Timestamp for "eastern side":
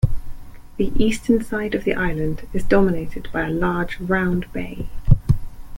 0.95-1.75